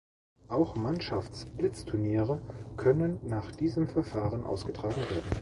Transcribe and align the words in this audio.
Auch 0.47 0.75
Mannschafts-Blitzturniere 0.77 2.41
können 2.75 3.19
nach 3.23 3.51
diesem 3.51 3.87
Verfahren 3.87 4.43
ausgetragen 4.47 5.07
werden. 5.11 5.29